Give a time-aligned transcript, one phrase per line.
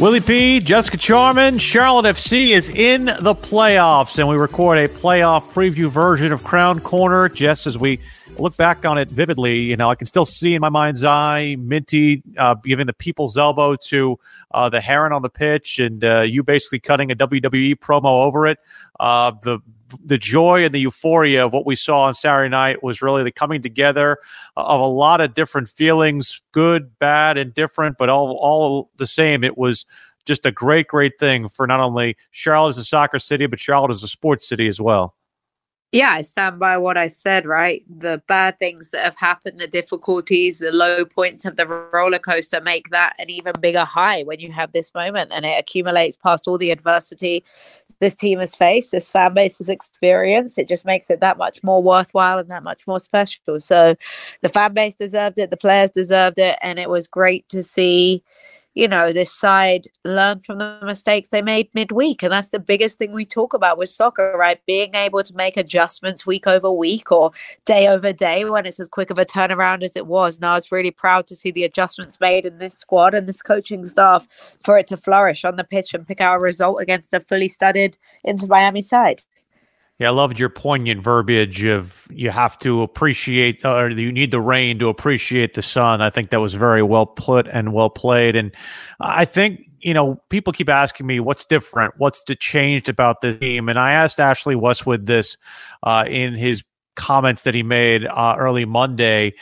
[0.00, 5.42] Willie P, Jessica Charman, Charlotte FC is in the playoffs, and we record a playoff
[5.52, 7.98] preview version of Crown Corner just as we
[8.38, 9.58] look back on it vividly.
[9.58, 13.36] You know, I can still see in my mind's eye Minty uh, giving the people's
[13.36, 14.16] elbow to
[14.52, 18.46] uh, the Heron on the pitch, and uh, you basically cutting a WWE promo over
[18.46, 18.58] it.
[19.00, 19.58] Uh, the
[20.04, 23.32] the joy and the euphoria of what we saw on Saturday night was really the
[23.32, 24.18] coming together
[24.56, 29.44] of a lot of different feelings, good, bad, and different, but all all the same.
[29.44, 29.86] It was
[30.26, 33.90] just a great, great thing for not only Charlotte as a soccer city, but Charlotte
[33.90, 35.14] as a sports city as well.
[35.90, 37.82] Yeah, I stand by what I said, right?
[37.88, 42.60] The bad things that have happened, the difficulties, the low points of the roller coaster
[42.60, 46.46] make that an even bigger high when you have this moment and it accumulates past
[46.46, 47.42] all the adversity
[48.00, 50.58] this team has faced, this fan base has experienced.
[50.58, 53.58] It just makes it that much more worthwhile and that much more special.
[53.60, 53.96] So
[54.40, 58.22] the fan base deserved it, the players deserved it, and it was great to see
[58.78, 62.22] you know, this side learn from the mistakes they made midweek.
[62.22, 64.64] And that's the biggest thing we talk about with soccer, right?
[64.66, 67.32] Being able to make adjustments week over week or
[67.64, 70.36] day over day when it's as quick of a turnaround as it was.
[70.36, 73.42] And I was really proud to see the adjustments made in this squad and this
[73.42, 74.28] coaching staff
[74.62, 77.48] for it to flourish on the pitch and pick out a result against a fully
[77.48, 79.24] studded Inter Miami side.
[79.98, 84.40] Yeah, I loved your poignant verbiage of you have to appreciate or you need the
[84.40, 86.00] rain to appreciate the sun.
[86.00, 88.36] I think that was very well put and well played.
[88.36, 88.52] And
[89.00, 93.68] I think, you know, people keep asking me what's different, what's changed about the team.
[93.68, 95.36] And I asked Ashley Westwood this
[95.82, 96.62] uh, in his
[96.94, 99.34] comments that he made uh, early Monday.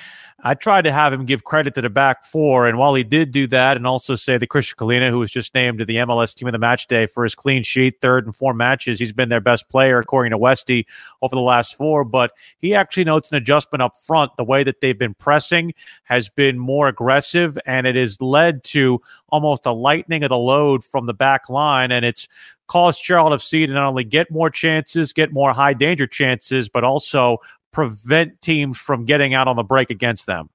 [0.44, 3.30] I tried to have him give credit to the back four, and while he did
[3.30, 6.34] do that, and also say that Kristijan Kahlina, who was just named to the MLS
[6.34, 9.30] Team of the Match Day for his clean sheet, third and four matches, he's been
[9.30, 10.86] their best player according to Westy
[11.22, 12.04] over the last four.
[12.04, 14.36] But he actually notes an adjustment up front.
[14.36, 15.72] The way that they've been pressing
[16.04, 20.84] has been more aggressive, and it has led to almost a lightening of the load
[20.84, 22.28] from the back line, and it's
[22.66, 26.84] caused Charlotte FC to not only get more chances, get more high danger chances, but
[26.84, 27.38] also
[27.76, 30.48] prevent teams from getting out on the break against them.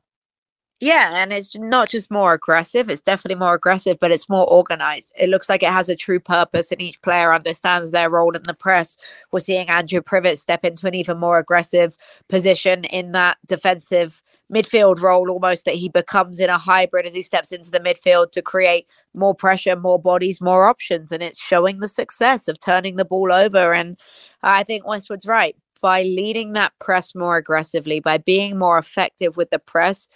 [0.80, 5.14] Yeah, and it's not just more aggressive, it's definitely more aggressive, but it's more organized.
[5.16, 8.42] It looks like it has a true purpose, and each player understands their role in
[8.48, 8.98] the press.
[9.32, 11.96] We're seeing Andrew Privett step into an even more aggressive
[12.28, 17.22] position in that defensive midfield role, almost that he becomes in a hybrid as he
[17.22, 21.12] steps into the midfield to create more pressure, more bodies, more options.
[21.12, 23.74] And it's showing the success of turning the ball over.
[23.74, 23.96] And
[24.42, 29.50] I think Westwood's right by leading that press more aggressively, by being more effective with
[29.50, 30.08] the press,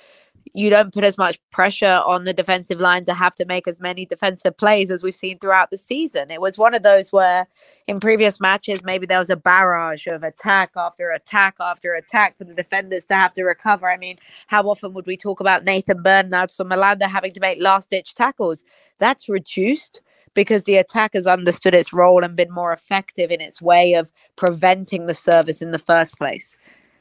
[0.53, 3.79] you don't put as much pressure on the defensive line to have to make as
[3.79, 6.31] many defensive plays as we've seen throughout the season.
[6.31, 7.47] It was one of those where
[7.87, 12.43] in previous matches, maybe there was a barrage of attack after attack after attack for
[12.43, 13.89] the defenders to have to recover.
[13.89, 17.39] I mean, how often would we talk about Nathan Byrne and Adilson Malanda having to
[17.39, 18.63] make last ditch tackles?
[18.97, 20.01] That's reduced
[20.35, 24.12] because the attack has understood its role and been more effective in its way of
[24.35, 26.56] preventing the service in the first place.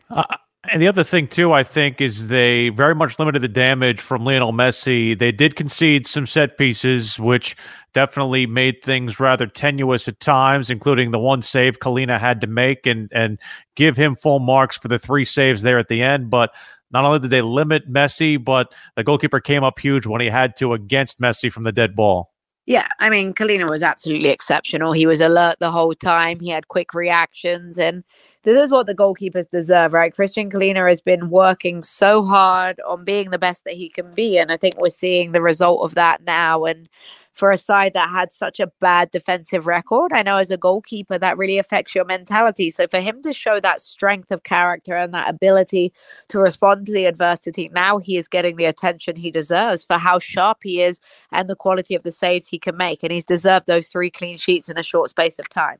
[0.08, 0.22] Uh,
[0.70, 4.24] and the other thing too, I think, is they very much limited the damage from
[4.24, 5.18] Lionel Messi.
[5.18, 7.54] They did concede some set pieces, which
[7.92, 12.86] definitely made things rather tenuous at times, including the one save Kahlina had to make
[12.86, 13.38] and and
[13.76, 16.30] give him full marks for the three saves there at the end.
[16.30, 16.54] But
[16.90, 20.56] not only did they limit Messi, but the goalkeeper came up huge when he had
[20.56, 22.30] to against Messi from the dead ball.
[22.66, 24.92] Yeah, I mean, Kahlina was absolutely exceptional.
[24.92, 26.40] He was alert the whole time.
[26.40, 28.02] He had quick reactions, and
[28.42, 30.14] this is what the goalkeepers deserve, right?
[30.14, 34.38] Kristijan Kahlina has been working so hard on being the best that he can be,
[34.38, 36.64] and I think we're seeing the result of that now.
[36.64, 36.88] And
[37.34, 40.12] for a side that had such a bad defensive record.
[40.12, 42.70] I know as a goalkeeper, that really affects your mentality.
[42.70, 45.92] So for him to show that strength of character and that ability
[46.28, 50.18] to respond to the adversity, now he is getting the attention he deserves for how
[50.18, 51.00] sharp he is
[51.32, 53.02] and the quality of the saves he can make.
[53.02, 55.78] And he's deserved those three clean sheets in a short space of time.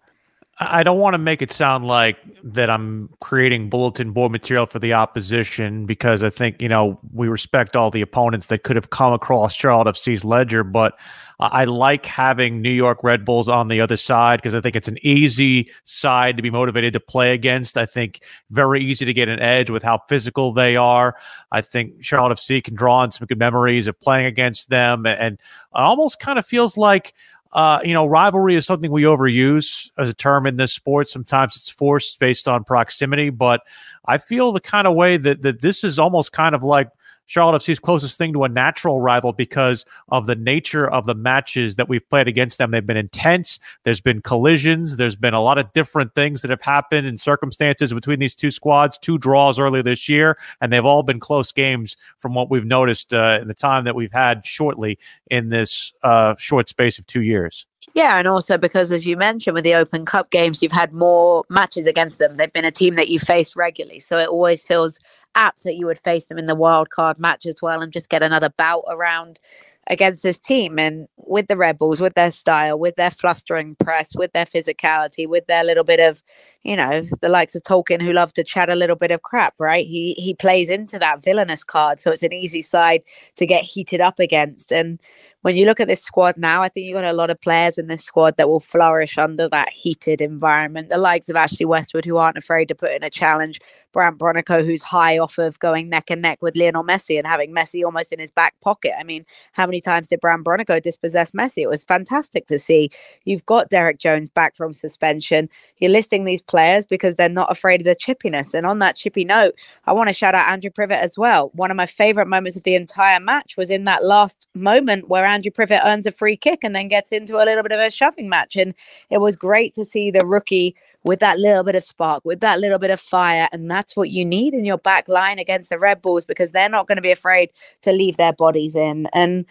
[0.59, 4.79] I don't want to make it sound like that I'm creating bulletin board material for
[4.79, 8.91] the opposition because I think, you know, we respect all the opponents that could have
[8.91, 10.95] come across Charlotte FC's ledger, but
[11.41, 14.87] I like having New York Red Bulls on the other side because I think it's
[14.87, 17.77] an easy side to be motivated to play against.
[17.77, 18.21] I think
[18.51, 21.17] very easy to get an edge with how physical they are.
[21.51, 25.39] I think Charlotte FC can draw on some good memories of playing against them and,
[25.77, 27.15] it almost kind of feels like
[27.55, 31.09] uh, you know, rivalry is something we overuse as a term in this sport.
[31.09, 33.63] Sometimes it's forced based on proximity, but
[34.07, 36.89] I feel the kind of way that that this is almost kind of like
[37.27, 41.77] Charlotte FC's closest thing to a natural rival because of the nature of the matches
[41.77, 42.71] that we've played against them.
[42.71, 43.59] They've been intense.
[43.85, 44.97] There's been collisions.
[44.97, 48.51] There's been a lot of different things that have happened in circumstances between these two
[48.51, 52.67] squads, two draws earlier this year, and they've all been close games from what we've
[52.67, 54.99] noticed uh, in the time that we've had shortly
[55.31, 57.67] in this uh, short space of two years.
[57.93, 61.45] Yeah, and also because, as you mentioned, with the Open Cup games, you've had more
[61.51, 62.37] matches against them.
[62.37, 63.99] They've been a team that you faced regularly.
[63.99, 64.99] So it always feels
[65.35, 68.09] apt that you would face them in the wild card match as well and just
[68.09, 69.41] get another bout around
[69.89, 70.79] against this team.
[70.79, 75.29] And with the Red Bulls, with their style, with their flustering press, with their physicality,
[75.29, 76.23] with their little bit of,
[76.63, 79.55] you know, the likes of Tolkin who love to chat a little bit of crap,
[79.61, 79.87] right?
[79.87, 82.01] He he plays into that villainous card.
[82.01, 83.03] So it's an easy side
[83.37, 84.73] to get heated up against.
[84.73, 85.01] And
[85.45, 87.77] when you look at this squad now, I think you've got a lot of players
[87.77, 90.89] in this squad that will flourish under that heated environment.
[90.89, 93.61] The likes of Ashley Westwood, who aren't afraid to put in a challenge,
[93.93, 97.53] Brandt Bronico, who's high off of going neck and neck with Lionel Messi and having
[97.55, 98.93] Messi almost in his back pocket.
[98.99, 101.59] I mean, how many times did Brandt Bronico dispossess Messi?
[101.59, 102.89] It was fantastic to see.
[103.27, 105.51] You've got Derek Jones back from suspension.
[105.77, 108.55] You're listing these players because they're not afraid of the chippiness.
[108.55, 109.55] And on that chippy note,
[109.85, 111.51] I want to shout out Andrew Privett as well.
[111.53, 115.34] One of my favorite moments of the entire match was in that last moment where
[115.35, 117.91] Andrew Privett earns a free kick and then gets into a little bit of a
[117.91, 118.57] shoving match.
[118.57, 118.75] And
[119.11, 122.61] it was great to see the rookie with that little bit of spark, with that
[122.61, 123.49] little bit of fire.
[123.53, 126.69] And that's what you need in your back line against the Red Bulls because they're
[126.69, 127.51] not going to be afraid
[127.83, 129.09] to leave their bodies in.
[129.13, 129.45] And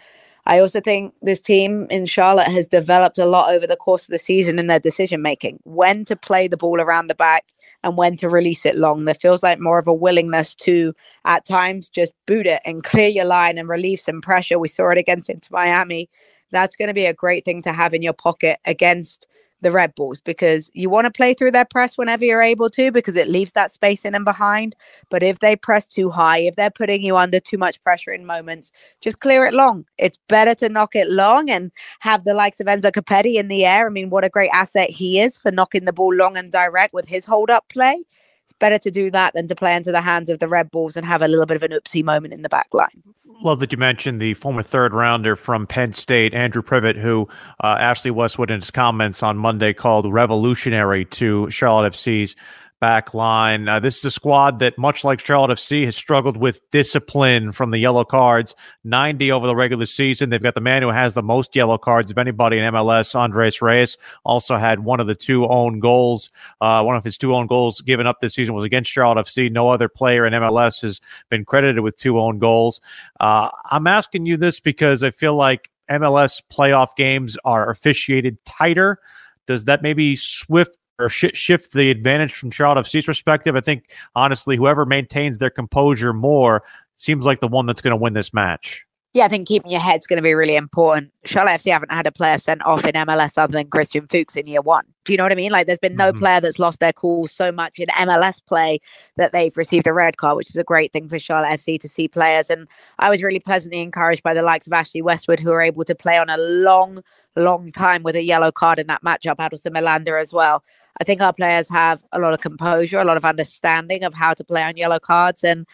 [0.46, 4.10] I also think this team in Charlotte has developed a lot over the course of
[4.10, 7.46] the season in their decision making, when to play the ball around the back
[7.82, 9.04] and when to release it long.
[9.04, 10.94] There feels like more of a willingness to,
[11.24, 14.58] at times, just boot it and clear your line and relieve some pressure.
[14.58, 16.10] We saw it against Inter Miami.
[16.50, 19.26] That's going to be a great thing to have in your pocket against
[19.64, 22.92] the Red Bulls because you want to play through their press whenever you're able to
[22.92, 24.76] because it leaves that space in and behind.
[25.10, 28.26] But if they press too high, if they're putting you under too much pressure in
[28.26, 28.70] moments,
[29.00, 29.86] just clear it long.
[29.98, 33.64] It's better to knock it long and have the likes of Enzo Copetti in the
[33.64, 33.86] air.
[33.86, 36.94] I mean, what a great asset he is for knocking the ball long and direct
[36.94, 38.04] with his hold up play.
[38.44, 40.96] It's better to do that than to play into the hands of the Red Bulls
[40.96, 43.13] and have a little bit of an oopsie moment in the back line.
[43.44, 47.28] Love that you mentioned the former third rounder from Penn State, Andrew Privett, who
[47.62, 52.36] uh, Ashley Westwood in his comments on Monday called revolutionary to Charlotte FC's
[52.80, 53.68] back line.
[53.68, 57.70] Uh, this is a squad that, much like Charlotte FC, has struggled with discipline from
[57.70, 58.54] the yellow cards.
[58.84, 60.30] 90 over the regular season.
[60.30, 63.62] They've got the man who has the most yellow cards of anybody in MLS, Andres
[63.62, 66.30] Reyes, also had one of the two own goals.
[66.60, 69.50] Uh, one of his two own goals given up this season was against Charlotte FC.
[69.50, 71.00] No other player in MLS has
[71.30, 72.80] been credited with two own goals.
[73.20, 78.98] Uh, I'm asking you this because I feel like MLS playoff games are officiated tighter.
[79.46, 83.56] Does that maybe swift or sh- shift the advantage from Charlotte FC's perspective.
[83.56, 86.62] I think honestly, whoever maintains their composure more
[86.96, 88.84] seems like the one that's going to win this match.
[89.14, 91.12] Yeah, I think keeping your head's going to be really important.
[91.24, 94.48] Charlotte FC haven't had a player sent off in MLS other than Christian Fuchs in
[94.48, 94.84] year one.
[95.04, 95.52] Do you know what I mean?
[95.52, 96.18] Like, there's been no mm-hmm.
[96.18, 98.80] player that's lost their cool so much in MLS play
[99.16, 101.88] that they've received a red card, which is a great thing for Charlotte FC to
[101.88, 102.50] see players.
[102.50, 102.66] And
[102.98, 105.94] I was really pleasantly encouraged by the likes of Ashley Westwood, who are able to
[105.94, 106.98] play on a long,
[107.36, 109.36] long time with a yellow card in that matchup.
[109.36, 110.64] Adilson Malanda as well.
[111.00, 114.34] I think our players have a lot of composure, a lot of understanding of how
[114.34, 115.42] to play on yellow cards.
[115.42, 115.66] And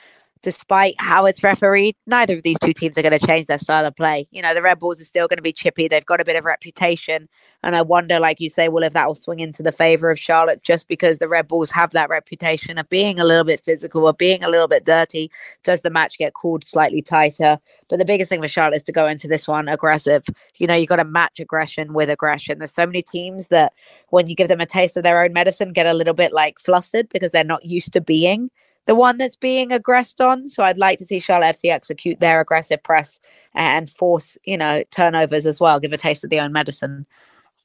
[0.43, 3.85] despite how it's refereed, neither of these two teams are going to change their style
[3.85, 4.27] of play.
[4.31, 5.87] You know, the Red Bulls are still going to be chippy.
[5.87, 7.29] They've got a bit of reputation.
[7.63, 10.19] And I wonder, like you say, well, if that will swing into the favor of
[10.19, 14.07] Charlotte just because the Red Bulls have that reputation of being a little bit physical
[14.07, 15.31] or being a little bit dirty,
[15.63, 17.59] does the match get called slightly tighter?
[17.89, 20.25] But the biggest thing for Charlotte is to go into this one aggressive.
[20.57, 22.59] You know, you've got to match aggression with aggression.
[22.59, 23.75] There's so many teams that
[24.09, 26.59] when you give them a taste of their own medicine, get a little bit like
[26.59, 28.51] flustered because they're not used to being
[28.91, 30.49] the one that's being aggressed on.
[30.49, 33.21] So I'd like to see Charlotte FC execute their aggressive press
[33.55, 37.07] and force, you know, turnovers as well, give a taste of their own medicine.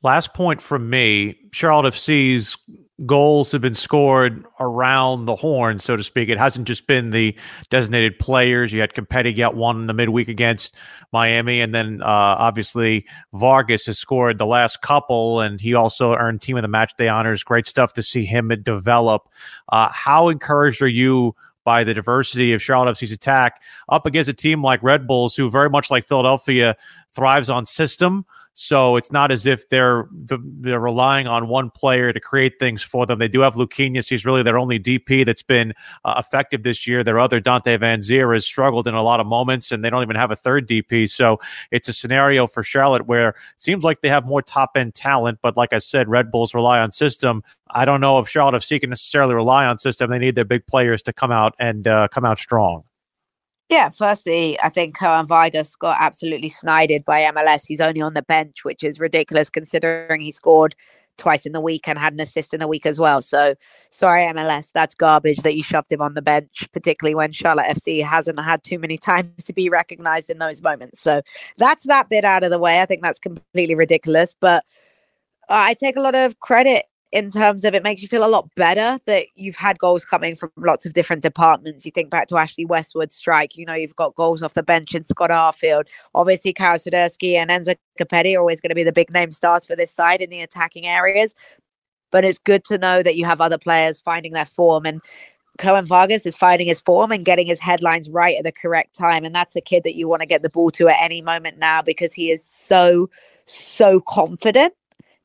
[0.04, 2.60] Last point from me Charlotte FC's
[3.06, 6.30] goals have been scored around the horn, so to speak.
[6.30, 7.36] It hasn't just been the
[7.70, 8.72] designated players.
[8.72, 10.76] You had Copetti get one in the midweek against
[11.12, 16.42] Miami, and then uh, obviously Vargas has scored the last couple, and he also earned
[16.42, 17.44] Team of the Match Day honors.
[17.44, 19.28] Great stuff to see him develop.
[19.70, 21.36] Uh, how encouraged are you?
[21.66, 23.60] By the diversity of Charlotte FC's attack
[23.90, 26.76] up against a team like Red Bulls, who very much like Philadelphia
[27.16, 28.24] thrives on system
[28.58, 33.06] So it's not as if they're they're relying on one player to create things for
[33.06, 33.20] them.
[33.20, 34.08] They do have Luquinhas.
[34.08, 35.74] He's really their only DP that's been
[36.06, 37.04] uh, effective this year.
[37.04, 40.16] Their other Dante Vanzeir has struggled in a lot of moments, and they don't even
[40.16, 41.10] have a third DP.
[41.10, 41.38] So
[41.72, 45.40] it's a scenario for Charlotte where it seems like they have more top end talent,
[45.42, 47.44] but like I said, Red Bulls rely on system.
[47.72, 50.10] I don't know if Charlotte FC can necessarily rely on system.
[50.10, 52.86] They need their big players to come out and uh, come out strong.
[53.76, 57.68] Yeah, firstly, I think Kerwin Vargas got absolutely snided by MLS.
[57.68, 60.78] He's only on the bench, which is ridiculous considering he scored
[61.18, 63.22] twice in the week and had an assist in the week as well.
[63.22, 63.54] So
[63.90, 68.02] sorry, MLS, that's garbage that you shoved him on the bench, particularly when Charlotte FC
[68.02, 71.02] hasn't had too many times to be recognized in those moments.
[71.02, 71.22] So
[71.58, 72.80] that's that bit out of the way.
[72.82, 74.38] I think that's completely ridiculous.
[74.40, 74.64] But
[75.50, 78.54] I take a lot of credit in terms of it makes you feel a lot
[78.56, 81.86] better that you've had goals coming from lots of different departments.
[81.86, 84.96] You think back to Ashley Westwood's strike, you know, you've got goals off the bench
[84.96, 85.88] in Scott Arfield.
[86.14, 89.66] Obviously, Karol Swiderski and Enzo Copetti are always going to be the big name stars
[89.66, 91.36] for this side in the attacking areas.
[92.12, 94.86] But it's good to know that you have other players finding their form.
[94.86, 95.02] And
[95.58, 99.24] Kerwin Vargas is finding his form and getting his headlines right at the correct time.
[99.24, 101.60] And that's a kid that you want to get the ball to at any moment
[101.60, 103.10] now because he is so,
[103.46, 104.74] so confident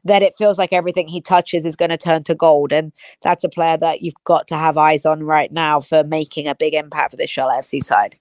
[0.04, 2.72] that it feels like everything he touches is going to turn to gold.
[2.72, 2.92] And
[3.22, 6.54] that's a player that you've got to have eyes on right now for making a
[6.54, 8.16] big impact for the Charlotte FC side.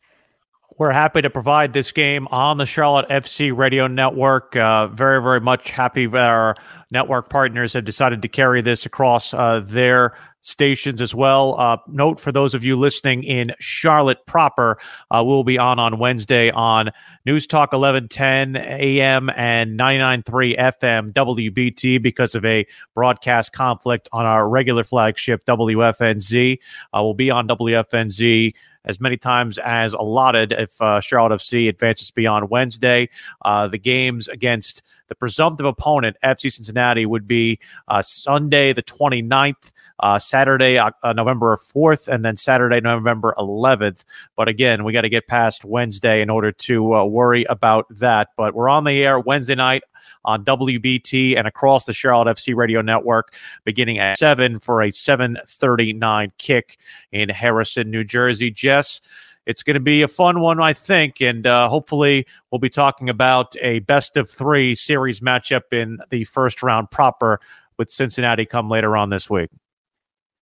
[0.77, 4.55] We're happy to provide this game on the Charlotte FC radio network.
[4.55, 6.55] Uh, very, very much happy that our
[6.91, 11.59] network partners have decided to carry this across uh, their stations as well.
[11.59, 14.79] Uh, note for those of you listening in Charlotte proper,
[15.11, 16.89] uh, we'll be on on Wednesday on
[17.25, 22.65] News Talk 1110 AM and 99.3 FM WBT because of a
[22.95, 26.57] broadcast conflict on our regular flagship WFNZ.
[26.93, 28.53] Uh, we'll be on WFNZ
[28.85, 33.09] as many times as allotted if uh, Charlotte FC advances beyond Wednesday.
[33.43, 39.71] Uh, the games against the presumptive opponent, FC Cincinnati, would be uh, Sunday, the 29th,
[40.01, 44.03] uh, Saturday, uh, November 4th, and then Saturday, November 11th.
[44.35, 48.29] But again, we got to get past Wednesday in order to uh, worry about that.
[48.37, 49.83] But we're on the air Wednesday night
[50.25, 53.33] on WBT and across the Charlotte FC radio network
[53.63, 56.77] beginning at 7 for a 739 kick
[57.11, 58.51] in Harrison, New Jersey.
[58.51, 59.01] Jess,
[59.45, 61.21] it's going to be a fun one, I think.
[61.21, 66.23] And uh, hopefully, we'll be talking about a best of three series matchup in the
[66.25, 67.39] first round proper
[67.77, 69.49] with Cincinnati come later on this week.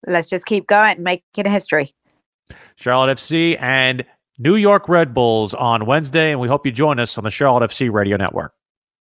[0.05, 1.93] Let's just keep going and make it a history.
[2.75, 4.05] Charlotte FC and
[4.38, 6.31] New York Red Bulls on Wednesday.
[6.31, 8.53] And we hope you join us on the Charlotte FC Radio Network.